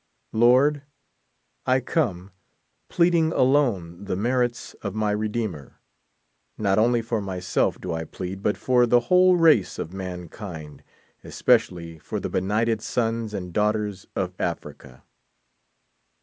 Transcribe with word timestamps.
Lord, 0.33 0.81
I 1.67 1.79
come, 1.79 2.31
pleading 2.89 3.31
alone 3.33 4.05
the 4.05 4.15
merits 4.15 4.73
of 4.81 4.95
my 4.95 5.11
Redeemer; 5.11 5.79
not 6.57 6.79
only 6.79 7.03
for 7.03 7.21
myself 7.21 7.79
do 7.79 7.93
I 7.93 8.05
plead, 8.05 8.41
but 8.41 8.57
for 8.57 8.87
the 8.87 8.99
whole 9.13 9.35
race 9.35 9.77
of 9.77 9.93
mankind— 9.93 10.83
especially 11.23 11.99
for 11.99 12.19
the 12.19 12.29
benighted 12.29 12.81
sous 12.81 13.31
and 13.31 13.53
daugh 13.53 13.73
ters 13.73 14.07
of 14.15 14.33
Africa. 14.39 15.03